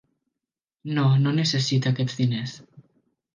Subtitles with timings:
[0.97, 2.57] No, no necessito aquests diners.